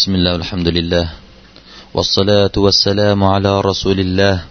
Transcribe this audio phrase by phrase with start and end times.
[0.00, 1.06] بسم الله والحمد لله
[1.94, 4.44] والصلاة والسلام على رسول الله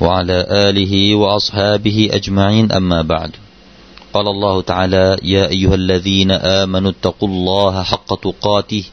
[0.00, 3.30] وعلى آله وأصحابه أجمعين أما بعد.
[4.14, 8.84] قال الله تعالى يا أيها الذين آمنوا اتقوا الله حق تقاته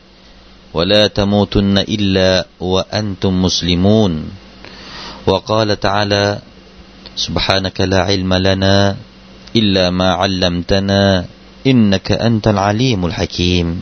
[0.73, 4.31] ولا تموتن إلا وأنتم مسلمون.
[5.27, 6.39] وقال تعالى
[7.15, 8.97] سبحانك لا علم لنا
[9.55, 11.25] إلا ما علمتنا
[11.67, 13.81] إنك أنت العليم الحكيم.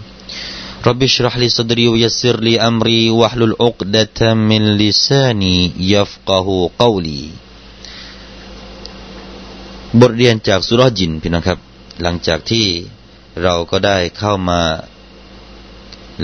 [0.89, 5.57] رب اشرح لي صدري ويسر لي أمري واحلل عقدة من لساني
[5.95, 6.47] يفقه
[6.83, 7.25] قولي
[10.01, 11.59] บทเรียนจากสุรจินพี่น้องครับ
[12.03, 12.67] หลังจากที่
[13.43, 14.61] เราก็ได้เข้ามา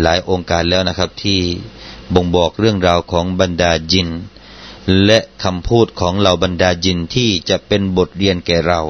[0.02, 1.40] หลายองค์การแล้วนะครับ ที่
[2.14, 4.08] บ่งบอกเรื่องราวของบรรดาจิน
[5.06, 8.80] และคำพูดของเหล่าบรรดาจินที่จะเป็นบทเรียนแก่เรา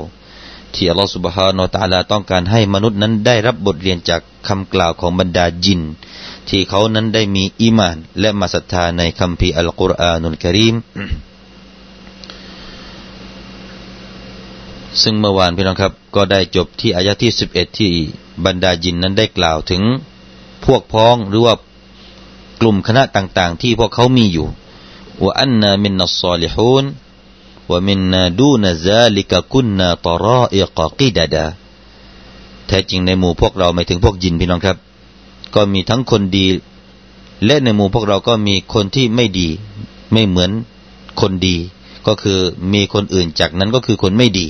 [0.75, 5.81] ที่อัลลอฮฺสุบฮานาตาลาต้องการให้มนุษย์นั้นได้รับบทเรียนจากคำกล่าวของบรรดาจิน
[6.49, 10.75] ที่เขานั้นได้มีอีมาน และมาศรัทธาในคัมภีร์อัลกุรอานุลกิริม
[15.01, 17.91] ซึ่งเมื่อวานพี่น้องครับก็ได้จบที่อายะที่สิบเอ็ดที่
[18.45, 19.83] บรรดาจินนั้นได้กล่าวถึง
[20.65, 21.55] พวกพ้องหรือว่า
[22.61, 24.47] กลุ่มคณะต่างๆ ที่พวกเขามีอยู่
[25.23, 26.83] ว่าอันนามินนัสซาลิฮูน
[27.69, 31.45] ว่ามินนาดูนซาลิกะกุนนาตรออิกกิดาดา
[32.67, 34.77] แท้จริงในหมู่พวกเราหมายถึงพวกจินพี่น้องครับ
[35.55, 36.45] ก็มีทั้งคนดี
[37.45, 39.49] และในหมู่พวกเราก็มีคนที่ไม่ดี
[40.13, 40.51] ไม่เหมือน
[41.21, 41.57] คนดี
[42.07, 42.39] ก็คือ
[42.73, 44.47] มีคนอื่นจากนั้นก็คือคนไม่ดี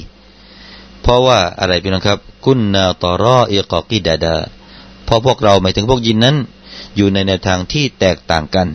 [1.01, 4.35] เพราะว่าอะไรพี่น้องครับ กุนนาตรออิกกิดาดา
[5.05, 6.35] เพราะพวกเราหมายถึงพวกยินนั้น
[6.95, 8.67] อยู่ในแนวทางที่แตกต่างกัน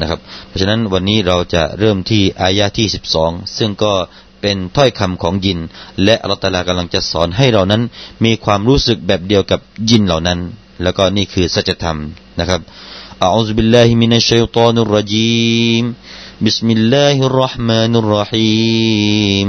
[0.00, 3.92] นะครับ เพราะฉะนั้นวันนี้เราจะเริ่มที่อายะที่สิบสองซึ่งก็
[4.40, 5.58] เป็นถ้อยคำของยิน
[6.04, 7.82] และอัลลอฮ์ตะอาลากำลังจะสอนให้เรานั้น
[8.24, 10.38] มีความรู้สึกแบบเดียวกับยินเหล่านั้น
[10.82, 11.98] แล้วก็นี่คือสัจธรรม
[12.38, 12.60] นะครับ
[13.22, 15.84] أعوذ بالله من الشيطان الرجيم
[16.44, 19.48] بسم الله الرحمن الرحيم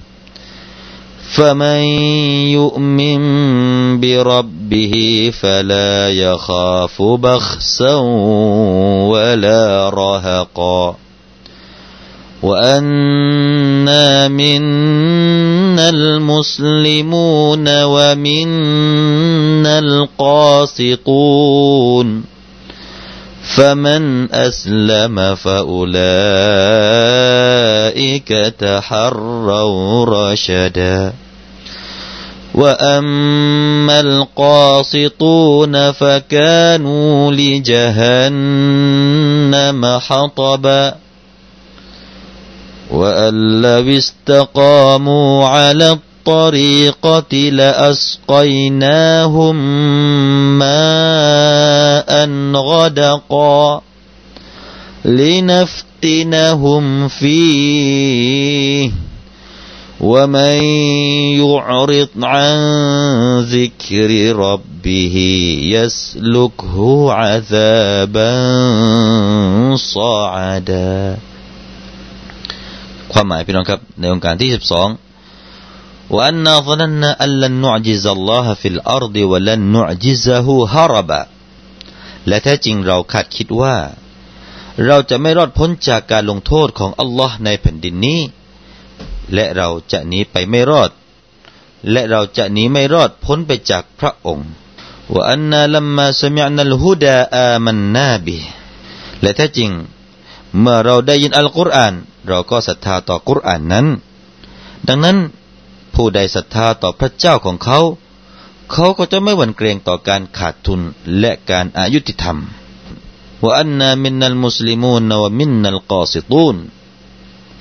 [1.35, 1.83] فمن
[2.51, 3.21] يؤمن
[3.99, 7.95] بربه فلا يخاف بخسا
[9.07, 10.95] ولا رهقا.
[12.43, 22.30] وأنا منا المسلمون ومنا القاسطون.
[23.55, 25.93] فمن أسلم فأولئك
[28.59, 31.13] تحروا رشدا.
[32.55, 38.39] وأما القاسطون فكانوا لجهنم
[39.99, 40.95] حطبا.
[42.91, 49.56] وأن لو استقاموا على الطريقة لأسقيناهم
[50.58, 52.12] ماء
[52.70, 53.82] غدقا
[55.04, 58.90] لنفتنهم فيه
[60.00, 60.62] ومن
[61.42, 62.56] يعرض عن
[63.40, 65.16] ذكر ربه
[65.74, 68.32] يسلكه عذابا
[69.76, 71.16] صعدا
[73.12, 74.88] ความหมายพี่น้องครับในองค์การที่สิบสอง
[76.14, 81.22] وأنا ظننا أن لن نعجز الله في الأرض ولن نعجزه هربا
[82.28, 83.76] และแท้จริงเราคาดคิดว่า
[84.86, 88.20] เราจะไม่รอดพ้นจากการลงโทษของอัลลอฮ์ในแผ่นดินนี้
[89.34, 90.90] และเราจะหนีไปไม่รอด
[91.90, 94.48] และเราจะหนีไม่รอดพ้นไปจากพระองค์
[95.12, 98.38] ว่าอันนาลัมมาสมิอันัลฮุดาอามันนาบิ
[99.22, 99.70] และแท้จริง
[100.60, 101.94] เมื่อเราได้ยินอัลกุรอาน
[102.28, 103.86] เราก็ศรัทธาต่อกุรอานนั้น
[104.88, 105.16] ดังนั้น
[105.94, 107.78] ผู้ใดศรัทธาต่อพระเจ้าของเขา
[108.72, 110.80] เขาก็จะไม่หวั่นเกรงต่อการขาดทุน
[111.18, 112.38] และการอายุติธรรม
[113.42, 116.56] ว่าอันนามินนัลมุสลิมูนวมินนัลกอซิตูน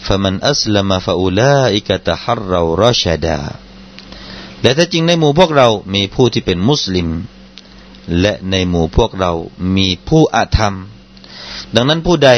[0.08, 3.40] فمن أسلم فأولئك تحروا رشدا
[4.62, 7.10] และถ้าจริงในหมู่พวกเรา มีผู้ที่เป็นมุสลิม
[8.20, 9.32] และในหมู่พวกเรา
[9.76, 10.74] มีผู้อาธรรม
[11.76, 12.30] ดังนั้นผู้ใด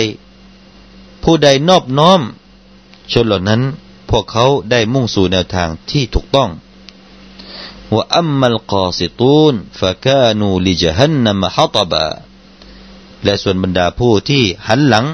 [1.23, 2.21] ผู้ใดนอบน้อม
[3.11, 3.61] ชนเหล่านั้น
[4.12, 6.50] พวกเขาได้มุ่งสู่แนวทางที่ถูกต้อง
[7.94, 12.06] ว่าอัมมัลกอซิตูนฟะกานูลิจฮันนัมฮัตบะ
[13.24, 15.06] และส่วนบรรดาผู้ที่หันหลัง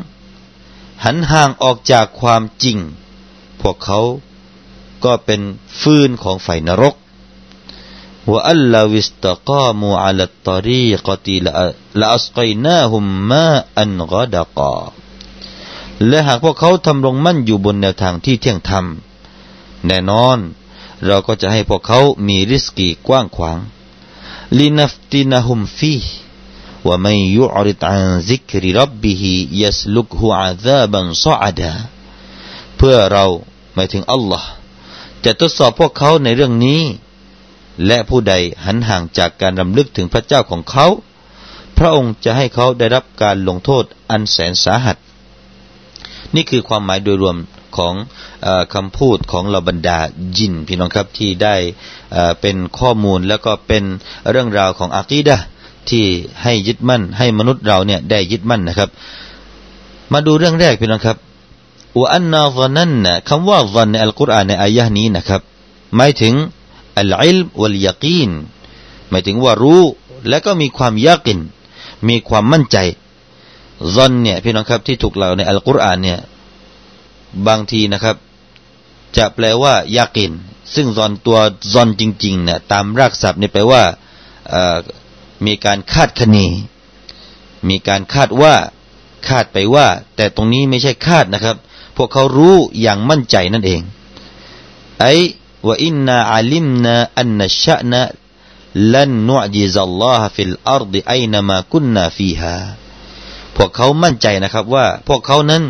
[1.04, 2.78] หันห่างออกจากความจริง
[3.60, 4.00] พวกเขา
[5.04, 5.40] ก็เป็น
[5.80, 6.94] ฟืนของไฟนรก
[8.30, 11.36] ว่าอัลลอวิสตะกามูอัลตอรีกติ
[12.00, 13.48] ละอัสกัยนาฮุมมา
[13.80, 14.97] อันกอดกา
[16.06, 18.84] และหากพวกเขาทำรงมั่นอยู่บนแนวทางที่เที่ยงธรรม
[19.86, 20.38] แน่นอน
[21.04, 23.58] เราก็จะให้พวกเขามีริสกีกว้างขวาง
[24.58, 25.94] ลินัฟตินะฮุมฟี
[26.86, 31.72] ว่าไม่ยุอริตอันซิกริรับบิฮิยัสลุกฮุอาซาบันซอดา
[32.76, 33.24] เพื่อเรา
[33.74, 34.48] หมายถึงอัลลอฮ์
[35.24, 36.82] จะทดสอบพวกเขาในเรื่องนี้
[37.86, 38.34] และผู้ใด
[38.64, 40.86] หันห่างจากการรำลึกถึงพระเจ้าของเขา
[41.78, 44.96] พระองค์จะให้เขาได้รับการลงโทษอันแสนสาหัส
[46.34, 47.36] นี่คือความหมายโดยรวม
[47.76, 47.94] ของ
[48.46, 49.98] อคำพูดของเราบรรดา
[50.36, 51.54] ยินพี่น้องครับที่ได้
[52.40, 53.84] เป็นข้อมูลแล้วก็เป็น
[54.30, 55.36] เรื่องราวของอากีดะ
[55.90, 56.04] ที่
[56.42, 58.90] ให้ยึดมั่น ให้มนุษย์เราเนี่ยได้ยึดมั่นนะครับ
[60.12, 61.16] มาดูเรื่องแรกพี่น้องครับ
[61.98, 65.40] ว่าอันนาซนันนะคำว่าซันในอัลกุรอานในอายะนี้นะครับ
[65.96, 66.34] หมายถึง
[66.98, 68.30] อัลอิลวัลยากีน
[69.10, 69.82] หมายถึงว่ารู้
[70.28, 71.38] และก็มีความยากิน
[72.08, 72.76] มีความมั่นใจ
[73.94, 76.18] ซันเนี่ยพี่น้องครับที่ถูกเล่าในอัลกุรอานเนี่ย
[77.46, 78.16] บางทีนะครับ
[79.16, 80.32] จะแปลว่าيقين
[80.74, 81.38] ซึ่ง ظن ตัว
[81.72, 83.82] ظن จริงๆเนี่ยตามรากศัพท์เนี่ยแปลว่า
[85.46, 86.38] มีการคาดคะเน
[87.68, 88.54] มีการคาดว่า
[89.28, 89.86] คาดไปว่า
[90.16, 91.56] แต่ตรงนี้ไม่ใช่คาดนะครับ
[91.96, 93.80] พวกเขารู้อย่างมั่นใจนั่นเอง
[95.00, 95.14] ไอ้
[95.66, 102.54] ว่าإنا علمنا أن لن نعجز الله في الأرض أينما كنا فيها
[103.58, 105.62] พวกเขามั่นใจนะครับว่าพวกเขานั้น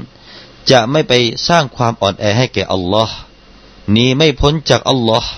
[0.70, 1.12] จะไม่ไป
[1.48, 3.14] สร้างความอ่อนแอให้แก่อัลลอฮ์
[3.96, 5.30] นี้ไม่พ้นจากอัลลอฮ์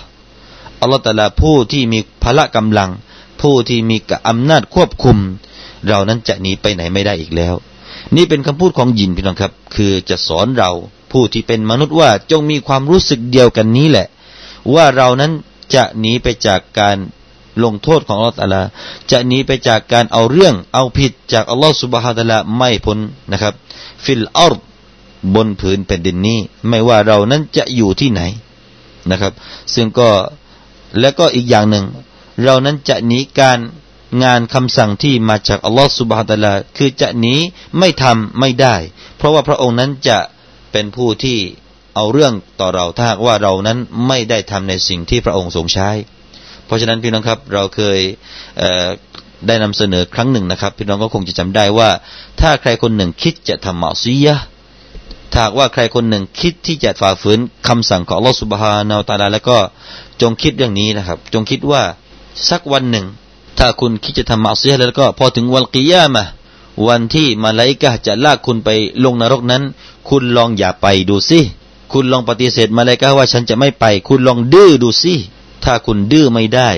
[0.81, 2.89] อัลลอฮ์แต่ละผู้ที่มีพละกำลัง
[3.41, 5.17] ผู้ที่มีอำนาจควบคุม
[5.87, 7.53] เรานั้นจะหนีไปไหนไม่ได้อีกแล้ว
[8.15, 10.71] นี่เป็นคำพูดของยินพี่น้องครับ คือจะสอนเรา
[11.11, 14.07] ผู้ที่เป็นมนุษย์ว่าจงมีความรู้สึกเดียวกันนี้แหละ
[14.73, 15.31] ว่าเรานั้น
[15.75, 16.97] จะหนีไปจากการ
[17.63, 18.65] ลงโทษของอัลลอฮฺ
[19.11, 22.97] จะหนีไปจากการเอาเรื่องเอาผิดจากอัลลอฮฺสุบฮาตะลาไม่พ้น
[23.31, 23.53] นะครับ
[24.03, 24.61] ฟิลอาร์
[25.35, 26.39] บนผืนแผ่นดินนี้
[26.69, 28.21] ไม่ว่าเรานั้นจะอยู่ที่ไหน
[29.11, 29.33] นะครับ
[29.73, 30.09] ซึ่งก็
[30.99, 31.85] และก็อีกอย่างหนึ่ง
[32.43, 33.59] เรานั้นจะหนีการ
[34.23, 37.35] งานคำสั่งที่มาจากอัลลอฮฺสุบฮฺตะลาคือจะหนี
[37.77, 38.75] ไม่ทำไม่ได้
[39.17, 40.19] เพราะว่าพระองค์นั้นจะ
[40.71, 41.39] เป็นผู้ที่
[41.95, 43.77] เอาเรื่องต่อเราถ้าว่าเรานั้น
[44.07, 45.89] ไม่ได้ทำในสิ่งที่พระองค์ทรงใช้
[46.71, 47.99] ราะฉะนั้นพี่น้องครับเราเคย
[49.47, 51.89] ได้นำเสนอครั้งหนึ่งนะครับ พี่น้องก็คงจะจำได้ว่า
[52.41, 54.35] ถ้าใครคนหนึ่งคิดจะทำมาซียะ
[55.33, 59.57] ถ้าว่าใครคนหนึ่งคิดที่จะฝ่าฝืนคำสั่งของลอสุบฮานาอตาลาแล้วก็
[60.21, 61.81] จงคิดเรื่องนี้นะครับ จงคิดว่า
[62.49, 63.05] สักวันหนึ่ง
[63.59, 66.25] ถ้าคุณคิดจะทำมาซียแล้วก็พอถึงวันกิยามะ
[66.87, 68.69] วันที่มาลายกะจะลากคุณไป
[69.03, 69.63] ลงนรกนั้น
[70.09, 71.39] คุณลองอย่าไปดูสิ
[71.91, 75.15] คุณลองปฏิเสธมาลายกะว่าฉันจะไม่ไป คุณลองดื้อดูสิ
[75.63, 76.69] ถ้าคุณดื้อไม่ได้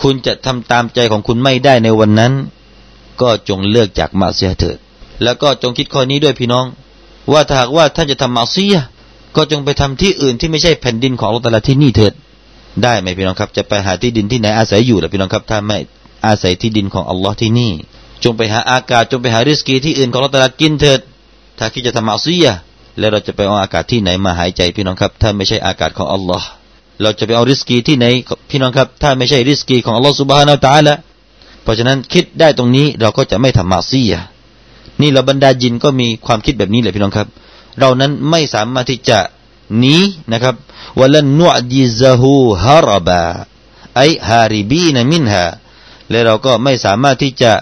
[0.00, 2.32] คุณจะทำตามใจของคุณไม่ได้ในวันนั้น
[3.20, 4.76] ก็จงเลือกจากมาเสียเถิด
[5.22, 6.66] แล้วก็จงคิดข้อนี้ด้วยพี่น้อง
[7.32, 8.76] ว่าถ้าหากว่าท่านจะทำมาเซีย
[9.36, 12.12] ก็จงไปทำที่อื่นที่ไม่ใช่แผ่นดินของอัลลอฮฺที่นี่เถิด
[12.82, 15.78] ได้ไหมพี่น้องครับ จะไปหาที่ดินที่ไหนอาศัยอยู่ล่ะพี่น้องครับถ้าไม่
[16.26, 17.72] อาศัยที่ดินของอัลลอฮ์ที่นี่
[18.24, 21.00] จงไปหาอากาศจงไปหาริสกีที่อื่นของอัลลอฮฺกินเถิด
[21.58, 22.48] ถ้าคิดจะทำมาเซีย
[22.98, 26.46] แล้วเราจะไปเอาอากาศที่ไหนมาหายใจพี่น้องครับ ถ้าไม่ใช่อากาศของอัลลอฮ์
[27.02, 28.06] เราจะไปเอาริสกีที่ไหน
[28.50, 30.94] พี่น้องครับ ถ้าไม่ใช่ริสกีของอัลลอฮ์สุบฮานาอัลตะละ
[31.62, 34.14] เพราะฉะนั้นคิดได้ตรงนี้เราก็จะไม่ทำมาซีย
[35.00, 37.28] นี่เราบรรดาจินก็มีความคิดแบบนี้แหละพี่น้องครับ
[37.78, 39.18] เรานั้นไม่สามารถที่จะ
[39.78, 39.96] หนี
[40.32, 40.54] นะครับ
[41.00, 42.32] วลันนุจิซะฮู
[42.64, 43.22] ฮารบา
[43.96, 45.44] ไอฮาริบีนมินฮา
[46.10, 47.52] และเราก็ไม่สามารถที่จะ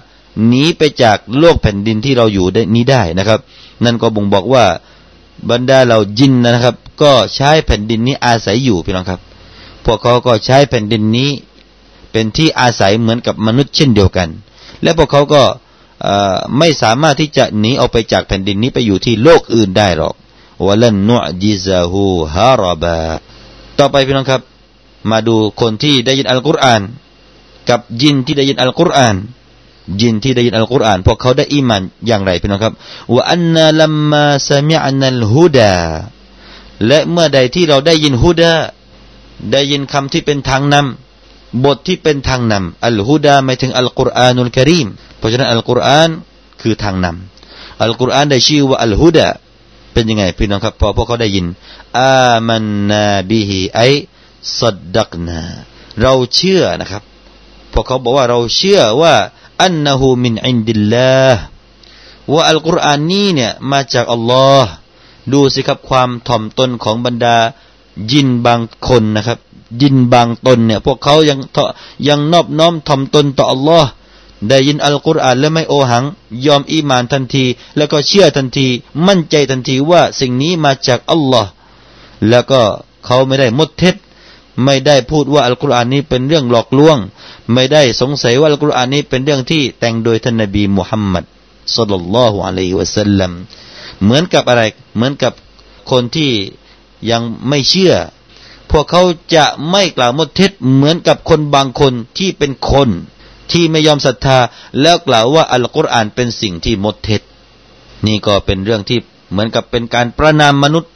[0.47, 3.41] หนีไปจากโลกแผ่นดินที่เราอยู่นี้ได้นะครับ
[3.85, 4.65] นั่นก็บ่งบอกว่า
[5.50, 9.21] บรรดาเราจินนะครับ ก็ใช้แผ่นดินนี้อาศัยอยู่พี่น้องครับ
[9.93, 11.31] วกเขาก็ใช้แผ่นดินนี้
[12.13, 14.29] เป็นที่อาศัยเหมือนกับมนุษย์เช่นเดียวกัน
[14.83, 15.43] และพวกเขาก็
[16.59, 20.15] ไม่สามารถที่จะหนีออกไปจากแผ่นดินนี้ไปอยู่ที่โลกอื่นได้หรอก
[20.67, 22.05] วะลันนุจิซาฮู
[22.35, 23.01] ฮารบา
[23.79, 24.43] ต่อไปพี่น้องครับ
[25.11, 26.83] มาดูคนที่ได้ยินอัลกุรอาน
[27.69, 29.17] กับยินที่ได้ยินอัลกุรอาน
[30.01, 32.75] ยินที่ได้ยินอัลกุรอานพวกเขาได้อิมันอย่างไรพี่น้องครับ
[33.15, 35.75] ว่าอันนาลัมมาสมิอันัลฮุดา
[36.87, 38.53] และเมื่อใดที่เราได้ยินฮุดา
[39.53, 46.11] ได้ยินคำที่เป็นทางนำบทที่เป็นทางนำอัลฮุดาหมายถึงอัลกุรอานุลกริมเพราะฉะนั้นอัลกุรอาน
[46.61, 49.27] คือทางนำอัลกุรอานได้ชื่อว่าالهدى
[49.93, 51.47] เป็นยังไงพี่น้องครับพอพวกเขาได้ยิน
[51.99, 55.41] آمنا به أي صدقنا
[56.03, 57.03] เราเชื่อนะครับ
[57.73, 59.15] พวกเขาบอกว่าเราเชื่อว่า
[59.62, 61.43] أنه من عند الله
[62.33, 64.71] ว่าอัลกุรอานนี้เนี่ยมาจากอัลลอฮ์
[65.33, 67.37] ดูสิครับความถ่อมตนของบรรดา
[68.13, 69.39] ยินบางคนนะครับ
[69.83, 71.39] ยินบางตนเนี่ย พวกเขายัง
[72.09, 73.91] ยังนอบน้อมถ่อมตนต่ออัลลอฮ์
[74.49, 76.05] ได้ยินอัลกุรอานและไม่โอหัง
[76.47, 77.45] ยอมอีมานทันที
[77.77, 78.67] แล้วก็เชื่อทันที
[79.07, 81.51] มั่นใจทันทีว่าสิ่งนี้มาจากอัลลอฮ์
[82.29, 82.61] แล้วก็
[83.07, 83.97] เขาไม่ได้มดเท็จ
[84.65, 86.99] ไม่ได้พูดว่าอัลกุรอานนี้เป็นเรื่องหลอกลวง
[87.53, 91.25] ไม่ได้สงสัยว่าอัลกุรอานนี้เป็นเรื่องที่แต่งโดยท่านนบีมุฮัมมัด
[91.77, 93.33] สุลลัลลอฮุอะลัยฮิวะสัลลัม
[94.03, 94.63] เหมือนกับอะไร
[94.97, 95.33] เหมือนกับ
[95.91, 96.31] คนที่
[97.11, 97.95] ยังไม่เชื่อ
[98.71, 99.02] พวกเขา
[99.35, 102.88] จะไม่กล่าวมดเท็จเหมือนกับคนบางคนที่เป็นคน
[103.52, 104.38] ที่ไม่ยอมศรัทธา
[104.80, 107.23] แล้วกล่าวว่าอัลกุรอานเป็นสิ่งที่มดเท็จ
[108.07, 108.99] นี่ก็เป็นเรื่องที่
[109.30, 110.92] เหมือนกับเป็นการประนามมนุษย์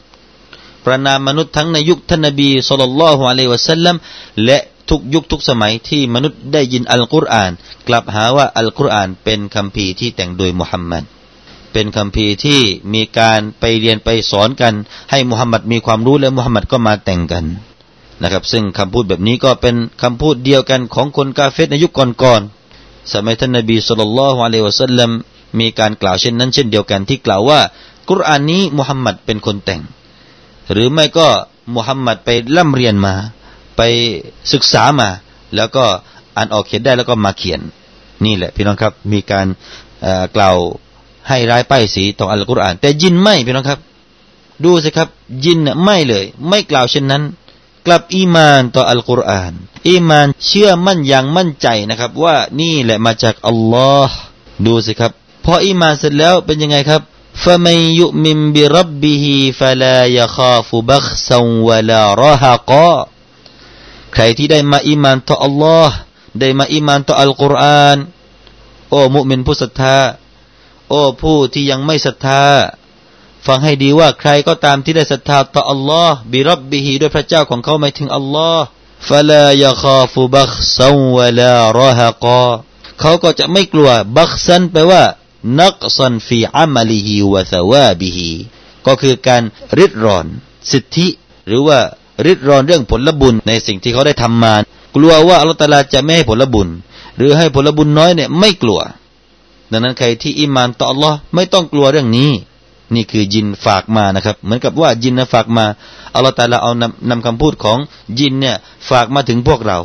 [0.85, 3.97] ประนามมนุษย์ทั้งในยุคท่านนบีสุลต่านละฮ์อะลัยวะสัลลัม
[4.45, 4.59] และ
[4.91, 7.53] ทุกยุคทุกสมัยที่มนุษย์ได้ยินอัลกุรอาน
[7.89, 11.05] กลับหาว่าอัลกุรอานเป็นคำพีที่แต่งโดยมุฮัมมัด
[11.75, 12.61] เป็นคำพีที่
[12.95, 14.75] มีการไปเรียนไปสอนกัน
[15.11, 17.45] ให้มุฮัมมัดมีความรู้และมุฮัมมัดก็มาแต่งกัน
[18.23, 25.11] นะครับ ซึ่งคำพูดแบบนี้ก็เป็นคำพูดเดียวกันของคนกาเฟตในยุคก่อนๆสมัยท่านนบีสุลต่านละฮ์อะลัยวะสัลลัม
[25.61, 27.61] มีการกล่าวเช่นนั้นเช่นเดียวกันที่กล่าวว่า
[28.09, 29.83] กุรอานนี้มุฮัมมัดเป็นคนแต่ง
[30.73, 31.29] หรือไม่ก็
[31.75, 33.15] มุฮัมมัดไปล่ำเรียนมา
[33.77, 33.81] ไป
[34.53, 35.09] ศึกษามา
[35.57, 35.85] แล้วก็
[36.37, 37.61] อ่านออกเขียนได้แล้วก็มาเขียน
[38.25, 39.47] นี่แหละพี่น้องครับมีการ
[40.37, 40.57] กล่าว
[41.29, 43.81] ให้ร้ายป้ายสีต่ออัลกุรอาน แต่ยินไม่พี่น้องครับ
[44.65, 45.09] ดูสิครับ
[45.45, 47.23] ยินไม่เลย ไม่กล่าวเช่นนั้น
[47.87, 49.53] กลับอีมานต่ออัลกุรอาน
[49.89, 54.17] อีมานเชื่อมั่นอย่างมั่นใจนะครับ ว่านี่แหละมาจากอัลลอฮ์
[54.67, 55.13] ดูสิครับ
[55.45, 57.03] พออีมานเสร็จแล้วเป็นยังไงครับ
[57.43, 62.95] فمن يؤمن بربه فلا يخاف بخسا ولا رهقا
[64.15, 65.95] ใครที่ได้มาอีมานต่ออัลลอฮ์
[66.41, 67.99] ได้มาอีมานต่ออัลกุรอาน
[68.91, 69.99] โอ้มุมินผู้ศรัทธา
[70.95, 72.45] โอ้ผู้ที่ยังไม่ศรัทธา
[73.47, 78.65] ฟังให้ดีว่าใครก็ตามที่ได้ศรัทธาต่ออัลลอฮ์بربهด้วยพระเจ้าของเขาหมายถึงอัลลอฮ์
[79.09, 82.49] فلا يخاف بخسا ولا رهقا
[83.01, 85.03] เขาก็จะไม่กลัวبخسا แปลว่า
[85.61, 88.31] نقصا في عمله وثوابه
[88.87, 89.43] ก็คือการ
[89.79, 90.27] ลิดรอน
[90.71, 91.09] สิทธิ
[91.47, 91.79] หรือว่า
[92.27, 94.55] ริดรอนเรื่องผลบุญในสิ่งที่เขาได้ทำมา
[94.97, 96.69] กลัวว่าอัลลอฮฺตาลาจะไม่ให้ผลบุญ
[97.17, 98.81] หรือให้ผลบุญน้อยเนี่ยไม่กลัว
[99.75, 102.31] ดังนั้นใครที่อิมานต่ออัลลอฮ์ไม่ต้องกลัวเรื่องนี้
[102.95, 105.65] นี่คือยินฝากมานะครับ เหมือนกับว่ายินนะฝากมา
[106.15, 107.79] อัลลอฮฺตาลาเอานำนำคำพูดของ
[108.19, 108.57] ยินเนี่ย
[108.91, 109.79] ฝากมาถึงพวกเรา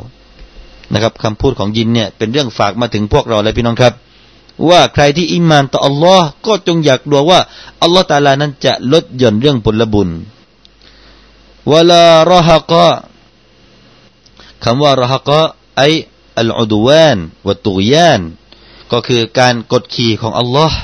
[0.94, 3.94] นะครับคำพูดของยินเนี่ยเป็นเรื่องฝากมาถึงพวกเราเลยพี่น้องครับ
[4.70, 7.40] ว่าใครที่อิมานต่ออัลลอฮ์ก็จงอยากดูว่า
[7.82, 10.10] อัลลอฮฺตาลานั้นจะลดหย่อนเรื่องผลบุญ
[11.72, 12.90] วลารฮะกะ
[14.64, 15.42] คำว่ารฮะกะ
[15.78, 15.84] ไอ
[16.40, 17.18] อัลอุดวาน
[17.48, 18.22] วัตุยาน
[18.92, 20.78] ก็คือการกดขี่ของอัลลอฮ์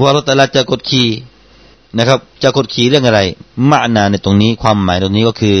[0.00, 1.08] ว่าอัลลอฮฺตาลาจะกดขี่
[1.98, 3.20] นะครับ จะกดขี่เรื่องอะไร
[3.70, 5.58] มานาในตรงนี้ความหมายตรงนี้ก็คือ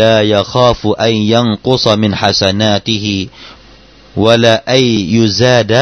[0.00, 3.16] ลายาข้าฟูไอยังกุซมินฮัสนาติฮิ
[4.22, 4.74] วะลาไอ
[5.16, 5.80] ยูซาดะ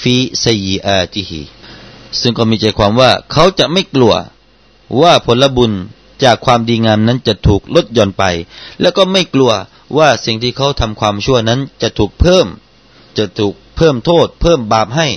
[0.00, 1.42] ฟีซัยอาติฮิ
[2.20, 4.14] ซึ่งก็มีใจความว่าเขาจะไม่กลัว
[5.00, 5.72] ว่าผลบุญ
[6.24, 8.24] จากความดีงามนั้นจะถูกลดหย่อนไป
[8.80, 9.52] แล้วก็ไม่กลัว
[9.96, 12.46] ว่าสิ่งที่เขาทำความชั่วนั้นจะถูกเพิ่ม
[13.18, 15.08] จะถูก เพิ่มโทษ เพิ่มบาปให้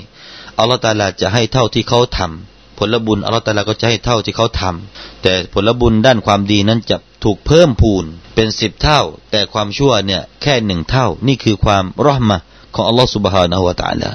[0.60, 8.04] อัลลอฮฺตาลาจะให้เท่าที่เขาทำผลบุญอัลลอฮฺตาลาก็จะให้เท่าที่เขาทำแต่ผลบุญด้านความดีนั้นจะถูกเพิ่มพูน
[8.36, 9.02] เป็นสิบเท่า
[9.32, 12.38] แต่ความชั่วเนี่ยแค่หนึ่งเท่า นี่คือความรอห์มะ
[12.76, 14.12] ของอัลลอฮฺสุบฮานะฮุวาตาลา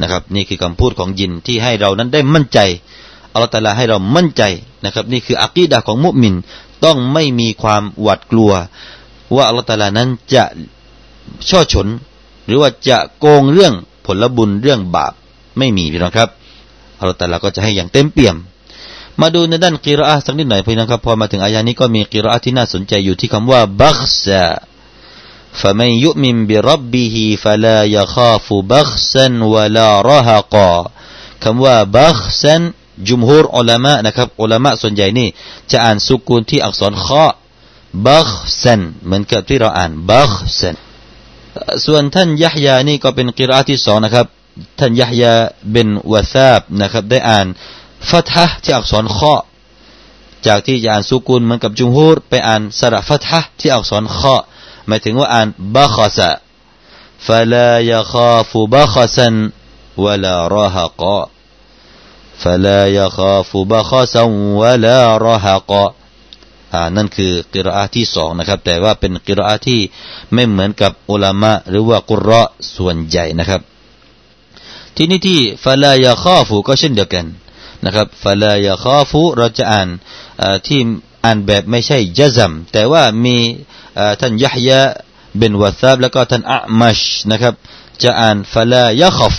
[0.00, 2.58] นะครับนี่คือคำพูดของยินที่ให้เรานั้นได้มั่นใจ
[3.32, 4.42] อัลลอฮฺตาลาให้เรามั่นใจ
[4.84, 6.34] นะครับ นี่คืออักีดะของมุสลิม
[6.84, 8.52] ต้องไม่มีความหวาดกลัว
[9.34, 10.44] ว่าอัลลอฮฺตาลานั้นจะ
[11.48, 11.88] ช่อฉน
[12.46, 13.74] หรือว่าจะโกงเรื่อง
[14.05, 15.13] ผลบุญเรื่องบาป
[15.57, 16.29] ไม่มีพี่น้องครับ
[16.99, 18.35] อัลลอฮฺตาลาก็จะให้อย่างเต็มเปี่ยม
[19.21, 24.45] มาดูในด้านกิรอาสักนิดหน่อยพี่น้องครับพอมาถึงอายานี้ก็มีกิรอาที่น่าสนใจอยู่ที่คำว่าบักซา
[25.61, 30.71] فمن يؤمن بربه فلا يخاف بخسا ولا رهقا
[31.43, 32.61] คำว่าบักซัน
[33.07, 35.27] จุมฮูรอุลามะนะครับอุลามะส่วนใหญ่นี่
[35.71, 37.25] จะอ่านสุกูนที่อักษรข้อ
[38.07, 38.29] บัก
[38.61, 40.75] ซันเหมือนกับที่เราอ่านบักซัน
[41.85, 44.27] ส่วนท่านยะฮยานี่ก็เป็นกิรอาที่สองนะครับ
[44.79, 45.33] ท่านยะฮยา
[45.71, 47.47] เป็นวะซาบนะครับได้อ่าน
[48.09, 49.35] ฟัตฮะที่อักษรข้อ
[50.47, 54.35] จากที่จะอ่านสุกุลเหมือนกับจุมฮูรไปอ่านสระฟัตฮะที่อักษรข้อ
[54.87, 56.29] หมายถึงว่าอ่านบาคาซะ
[57.25, 59.51] فلا يخاف بخسا
[59.97, 61.29] ولا رهقا
[62.37, 64.21] فلا يخاف بخسا
[64.61, 65.98] ولا رهقا อ่า
[66.96, 69.80] นั่นคือกิรอาที่สองนะครับ แต่ว่าเป็นกิรอาที่
[70.34, 72.42] ไม่เหมือนกับอุลามะหรือว่ากุรอ
[72.76, 73.60] ส่วนใหญ่นะครับ
[74.96, 77.26] ที่นี่ที่ฟาลายาข้อฟูก็เช่นเดียวกัน
[77.84, 79.88] นะครับฟาลายาข้อฟูเราจะอ่าน
[80.66, 80.80] ที่
[81.24, 83.36] อ่านแบบไม่ใช่ยะซัมแต่ว่ามี
[84.20, 84.80] ท่านยะฮยะ
[85.38, 87.00] เบนวะซาบแล้วก็ท่านอะมัช
[87.30, 87.54] นะครับ
[88.02, 89.36] จะอ่านฟลายะขฟ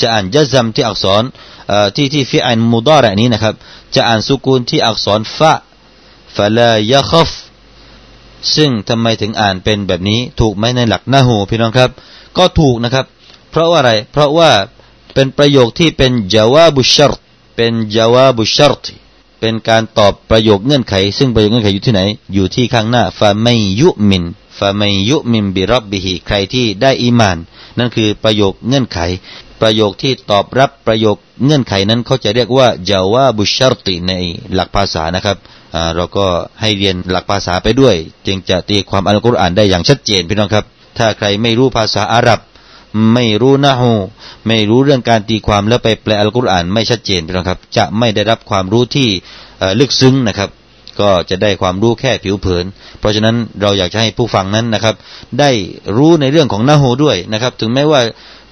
[0.00, 1.22] จะอ่านยะซัมที่อักษร
[1.96, 3.54] ที่ที่ฟิอันมุดาระนี้นะครับ
[3.94, 5.52] จะอ่านสุกูนที่อักษรฟะ
[6.34, 7.30] ฟลายะขฟ
[8.54, 11.90] ซึ่งทำไมถึงอ่านเป็นแบบนี้ ถูกไหมในหลักนาหูพี่น้องครับ
[12.36, 13.06] ก็ถูกนะครับ
[13.50, 14.50] เพราะว่าอะไร เพราะว่า
[15.14, 17.12] เป็นประโยคที่เป็นจาวาบุชร
[17.56, 18.86] เป็นจาวาบุชรต
[19.40, 22.02] เป็นการตอบประโยคเงื่อนไข ซึ่งประโยคเงื่อนไขอยู่ที่ไหน
[22.34, 24.24] อยู่ที่ข้างหน้าฟาไม่ยุมิน
[24.58, 27.38] ฟาไม่ยุมินบิรับบิฮิใครที่ได้อีมาน
[27.78, 28.98] นั่นคือประโยคเงื่อนไข
[29.60, 34.12] ประโยคที่ตอบรับประโยคเงื่อนไขนั้นเขาจะเรียกว่าจาวาบุชรติใน
[34.54, 35.36] หลักภาษานะครับ
[35.96, 36.26] เราก็
[36.60, 40.64] ให้เรียนหลักภาษาไปด้วย จึงจะตีความอัลกุรอานได้อย่างชัดเจนพี่น้องครับ
[40.98, 42.40] ถ้าใครไม่รู้ภาษาอาหรับ
[43.12, 43.92] ไม่รู้นะฮู
[44.46, 49.08] ไม่รู้เรื่องการตีความแล้วไปแปลอัลกุรอานไม่ชัดเจนพี่น้องครับ จะไม่ได้รับความรู้ที่
[49.80, 50.50] ลึกซึ้งนะครับ
[51.00, 52.64] ก็จะได้ความรู้แค่ผิวเผิน
[52.98, 54.94] เพราะฉะนั้นเราอยากจะให้ผู้ฟังนั้นนะครับ
[55.40, 55.50] ได้
[55.96, 58.00] รู้ในเรื่องของนาโฮด้วยนะครับ ถึงแม้ว่า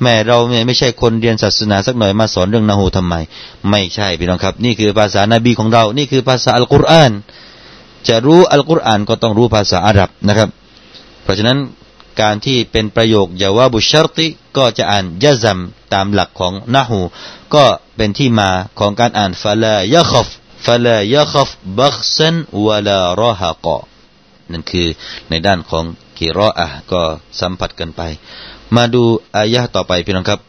[0.03, 3.15] แม่เราเนี่ยไม่ใช่คนเรียนศาสนาสักหน่อยมาสอนเรื่องนาโฮทำไม
[3.71, 7.13] ไม่ใช่พี่น้องครับ นี่คือภาษานาบีของเรา นี่คือภาษาอัลกุรอาน
[8.09, 10.49] จะรู้อัลกุรอานก็ต้องรู้ภาษาอาหรับนะครับ
[11.25, 11.59] เพราะฉะนั้น
[12.22, 14.27] การที่เป็นประโยคยาวาบุชรติ
[14.58, 15.60] ก็จะอ่านยะซัม
[15.94, 17.01] ตามหลักของนาหู
[17.56, 17.65] ก็
[17.96, 20.27] เป็นที่มาของการอ่านฟาลายะขฟ
[20.65, 23.77] ฟาลายะขฟบักซันวะลารอฮะกอ
[24.51, 24.88] นั่นคือ
[25.29, 25.86] ในด้านของ
[26.18, 27.01] กิรออะก็
[27.39, 28.01] สัมผัสกันไป
[28.75, 29.03] มาดู
[29.38, 30.39] อายะต่อไปพี่น้องครับ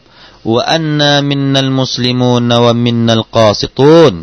[0.51, 4.15] ว่าอันนามินนัลมุสลิมูนวะมินนัลกาซิตูน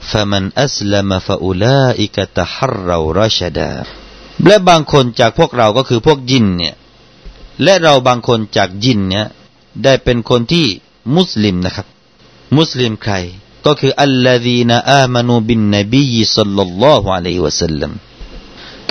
[0.00, 3.72] فمن أسلم فأولئك تحروا رشدا
[4.47, 6.75] และบางคนจากพวกเราก็คือพวกยินเนี่ย
[7.63, 9.25] และเราบางคนจากยินเนี่ย
[9.83, 10.65] ได้เป็นคนที่
[11.15, 11.87] มุสลิมนะครับ
[12.57, 13.13] มุสลิมใคร
[13.65, 17.91] ก็คืออัลลอฮีนาอามานูบินนบีสัลลัลลอฮุอะลัยฮิวะสัลลัม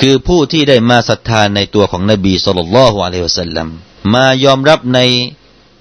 [0.01, 3.69] คือผู้ที่ได้มาศรัทธาในตัวของนบีสัลลัลลอฮุอะลัยฮิวะสัลลัม
[4.15, 5.01] มายอมรับใน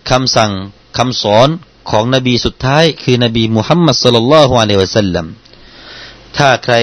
[0.10, 0.52] คำสั่ง
[0.98, 1.50] คำสอน
[1.90, 5.26] ของนบีสุดท้าย คือนบีมุฮัมมัดสุลลัลลอฮุอะลัยวะสัลลัม
[6.38, 6.76] ถ้าใคร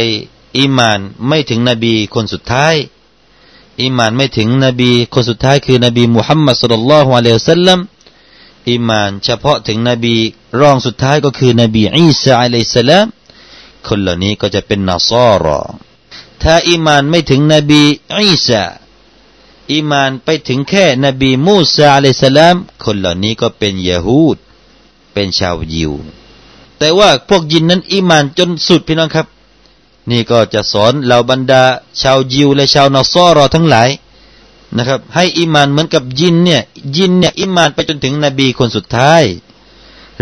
[0.59, 2.75] อิมานไม่ถึงนบีคนสุดท้าย
[3.81, 7.79] อิมานไม่ถึงนบีคนสุดท้ายคือนบีมุฮัมมัดสุลลัลฮุอะลัยวะสัลลัม
[8.71, 10.17] อิมานเฉพาะถึงนบี
[10.61, 13.07] รองสุดท้ายก็คือนบีอีสาอะลัยสลาม
[13.87, 15.11] คนเหล่านี้ก็จะเป็นนัส
[15.45, 15.61] รอ
[16.43, 17.83] ถ้าอิมานไม่ถึงนบี
[18.17, 18.65] อีสา
[19.73, 24.37] อีมานไปถึงแค่นบีมูซาอะลัยสลามคนเหล่านี้ก็เป็นยาฮูด
[25.13, 25.93] เป็นชาวยิว
[26.79, 29.27] แต่ว่าพวกยินนั้นอีมานจนสุดพี่น้องครับ
[30.11, 31.63] นี่ก็จะสอนเหล่าบรรดา
[32.03, 33.89] ชาวยิวและชาวนอซอรอทั้งหลาย
[34.77, 36.63] นะครับ ให้อีมานเหมือนกับยินเนี่ย
[36.97, 39.23] ยินเนี่ยอีมานไปจนถึงนบีคนสุดท้าย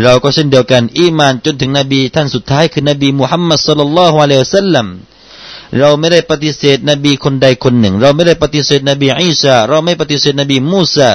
[0.02, 4.86] เราก็เช่นเดียวกันอีมานจนถึงนบีท่านสุดท้าย คือนบีมุฮัมมัดสุลลัลลอฮุอะลัยฮิวะสัลลัม
[5.78, 11.10] เราไม่ได้ปฏิเสธนบีคนใดคนหนึ่ง เราไม่ได้ปฏิเสธนบีอิสาเราไม่ปฏิเสธนบีมูซา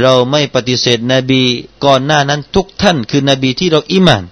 [0.00, 1.42] เราไม่ปฏิเสธนบี
[1.84, 4.24] ก่อนหน้านั้นทุกท่าน คือนบีที่เราอิมาน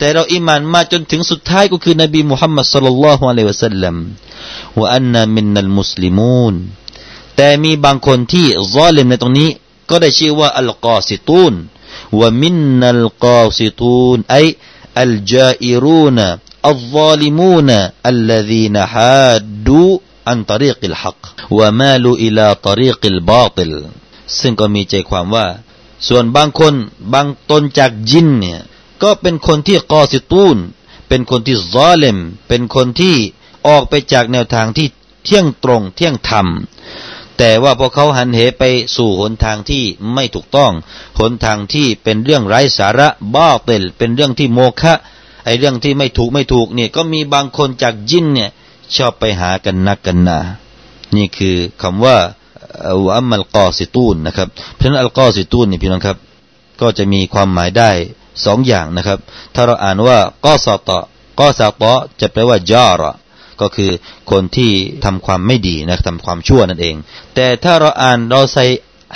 [0.00, 3.96] แต่เราอิมานมาจนถึงสุดท้ายก็คือนบีมุฮัมมัดصلى الله عليه وسلم
[4.78, 6.54] وأنا منا المسلمون
[7.36, 9.50] แต่มีบางคนที่ظالمในตรงนี้
[9.90, 11.54] ก็ได้ชื่อว่าالقاسطون
[12.18, 16.18] ومنا القاسطون أي الجائرون
[16.68, 17.70] الظالمون
[18.08, 19.86] الذين حادوا
[20.30, 21.20] عن طريق الحق
[21.56, 23.74] ومالوا إلى طريق الباطل
[24.38, 25.46] ซึ่งก็มีใจความว่า
[26.08, 26.74] ส่วนบางคน
[27.12, 28.60] บางตนจากญินเนี่ย
[29.02, 30.58] ก็เป็นคนที่قاسطون
[31.08, 33.16] เป็นคนที่ظالمเป็นคนที่
[33.66, 34.86] ออกไปจากแนวทางที่
[35.24, 36.46] เที่ยงตรงเที่ยงธรรม
[37.38, 38.64] แต่ว่าพอเขาหันเหไป
[38.96, 39.84] สู่หนทางที่
[40.14, 40.72] ไม่ถูกต้อง
[41.18, 44.94] หนทางที่เป็นเรื่องไร้สาระباطلเป็นเรื่องที่โมฆะ
[45.44, 48.50] ไอเรื่องที่ไม่ถูกไม่ถูกเนี่ยก็มีบางคนจากยินเนี่ย
[48.96, 50.38] ชอบไปหากันนักกันนา
[51.16, 52.16] นี่คือคำว่า
[53.14, 56.16] อัมมัลกอสิตูนนะครับเพราะนั้นอัลกอสิตูนนี่พี่น้องครับ
[56.80, 57.90] ก็จะมีความหมายได้
[58.46, 59.18] สองอย่างนะครับ
[59.54, 60.98] ถ้าเราอ่านว่ากอสตอ
[61.38, 63.12] กอสตอจะแปลว่าจาระ
[63.60, 63.90] ก็คือ
[64.30, 64.72] คนที่
[65.04, 66.96] ทำความไม่ดีนะทำความชั่วนั่นเอง
[67.34, 68.64] แต่ถ้าเราอ่านเราใส่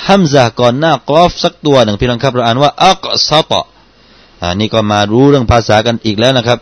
[0.07, 3.61] ฮัมซาก่อนหน้ากอฟสักตัวหนึ่งพี่น้องครับเราอ่านว่าอักซาตอ
[4.43, 6.59] อันนี้ก็มารู้เรื่องภาษากันอีกแล้วนะครับ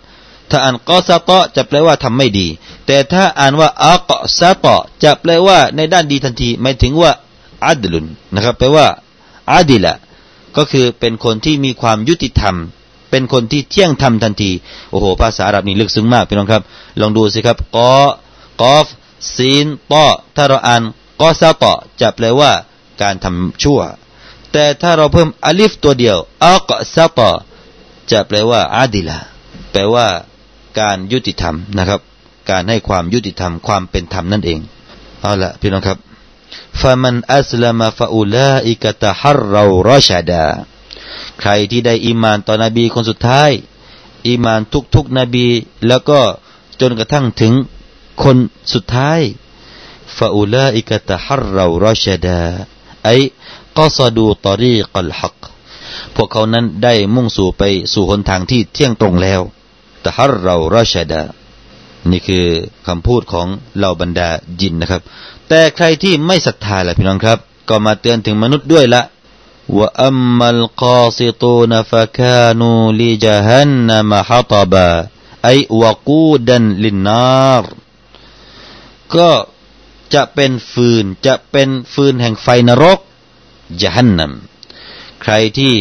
[0.51, 2.47] ถ้าอ่านقسطจะแปลว่าทำไม่ดี
[2.87, 7.11] แต่ถ้าอ่านว่าأقسطจะแปลว่าในด้านดีทันทีหมายถึงว่า
[7.67, 8.87] عدلนะครับแปลว่า
[9.51, 9.97] عادل
[10.57, 12.57] ก็คือเป็นคนที่มีความยุติธรรม
[13.11, 14.51] เป็นคนที่เที่ยงธรรมทันที
[14.91, 16.63] โอ้โห ภาษาอาหรับนี่ลึกซึ้งมากพี่น้องครับ
[17.01, 17.95] ลองดูสิครับก็
[18.61, 18.87] قاف
[19.35, 20.83] سين طاءถ้าเราอ่าน
[21.21, 22.51] قسطจะแปลว่า
[23.03, 23.81] การทำชั่ว
[24.53, 27.31] แต่ถ้าเราเพิ่มอลิฟตัวเดียวอักซาตอ
[28.11, 29.19] จะแปลว่าอาดิละ
[29.73, 30.07] แปลว่า
[30.81, 32.01] การยุติธรรมนะครับ
[32.51, 34.59] การให้ความยุติธรรมความเป็นธรรมนั่นเอง
[35.23, 35.99] เอาละพี่น้องครับ
[36.81, 40.45] ฟามันอัสลามฟาอูลาอิกตะฮัรเรารอชาดา
[41.41, 43.51] ใครที่ได้อิมานต่อนบีคนสุดท้าย
[44.29, 44.61] อิมาน
[44.95, 45.49] ทุกๆนบี
[45.87, 46.21] แล้วก็
[46.81, 47.55] จนกระทั่งถึง
[48.23, 48.37] คน
[48.73, 49.21] สุดท้าย
[50.17, 52.41] ฟาอูลาอิกะตะฮัรเรารอชาดา
[53.05, 53.17] ไอ้
[53.77, 55.39] ก็สดูตอรีกัลฮัก
[56.15, 59.41] พวกเขานั้นได้มุ่งสู่ไปสู่หนทางที่เที่ยงตรงแล้ว
[60.05, 61.23] ตะฮัรเรารอชาดา
[62.11, 62.47] นี่คือ
[62.87, 64.29] คำพูดของเหล่าบรรดา
[64.61, 65.03] จินนะครับ
[65.49, 67.39] แต่ใครที่ไม่ศรัทธาล่ะพี่น้องครับ
[67.69, 69.03] ก็มาเตือนถึงมนุษย์ด้วยละ
[69.77, 74.89] ว่าอัมมัลกาซิตูนฟะคานูลิจฮันนมะฮัตบะ
[75.45, 77.65] ไอวะกูดันลินนาร
[79.15, 79.31] ก็
[80.15, 82.99] จะเป็นฟืนจะเป็นฟืนแห่งไฟนรก
[83.81, 84.33] จฮันนัม
[85.23, 85.75] ใครที่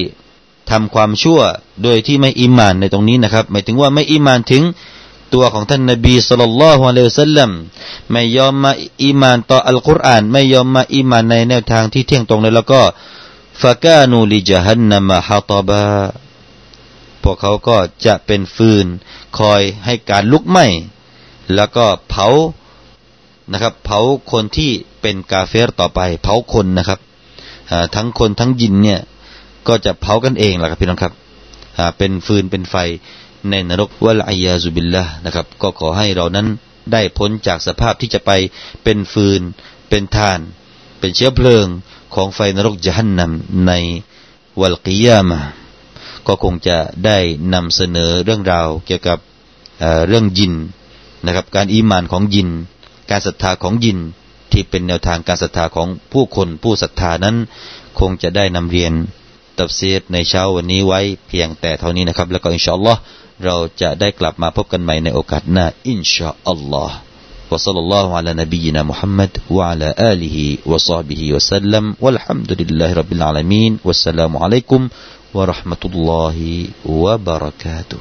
[0.69, 1.41] ทำความชั่ว
[1.84, 4.63] โดยที่ไม่อิมานในตรงนี้นะครับ หมายถึงว่าไม่อิมานถึง
[5.34, 7.50] ตัวของท่านนบีสุลต่านละฮ์อะลัยฮิสัลลัม
[8.12, 8.72] ไม่ยอมมา
[9.04, 12.82] อิมานต่ออัลกุรอานไม่ยอมมาอิมานในแนวทางที่เที่ยงตรงเลยแล้วก็
[13.62, 15.86] ฟะกานูลิจฮันนัมะฮะตบา
[17.24, 18.86] พวกเขาก็จะเป็นฟืน
[19.39, 20.65] คอยให้การลุกไหม้
[21.56, 22.28] แล้วก็เผา
[23.52, 24.00] นะครับ เผา
[24.32, 27.00] คนที่เป็นกาเฟรต่อไป เผาคนนะครับ
[27.96, 29.02] ทั้งคนทั้งยินเนี่ย
[29.67, 31.13] ก็จะเผากันเองแหละครับพี่น้องครับ
[31.98, 32.76] เป็นฟืนเป็นไฟ
[33.49, 36.47] ในนรกวะลายาซุบิลละนะครับ ก็ขอให้เรานั้น
[36.91, 38.32] ได้พ้นจากสภาพที่จะไป
[38.84, 39.41] เป็นฟืน
[39.89, 40.39] เป็นทาน
[40.99, 41.67] เป็นเชื้อเพลิง
[42.15, 43.71] ของไฟนรกจะหันนำใน
[44.62, 45.39] วัลกิยามะ
[46.27, 47.17] ก็คงจะได้
[47.54, 49.19] นำเสนอเรื่องราวเกี่ยวกับ
[50.08, 50.54] เรื่องยิน
[51.25, 52.49] นะครับ การอีมานของยิน
[53.10, 53.99] การศรัทธาของยิน
[54.51, 57.36] ที่เป็นแนวทางการศรัทธาของผู้คนผู้ศรัทธานั้น
[57.99, 58.93] คงจะได้นำเรียน
[59.58, 62.99] ตับเสียในเช้าวันนี้ไว้เพียงแต่เท่านี้นะครับ แล้วก็อินชาอัลลอฮ์
[63.44, 66.99] เราจะได้กลับมาพบกันใหม่ในโอกาสหน้าอินชาอัลลอฮ์
[67.51, 74.88] وصلى الله على نبينا محمد وعلى آله وصحبه وسلم والحمد لله رب العالمين والسلام عليكم
[75.35, 77.99] ورحمة الله وبركاته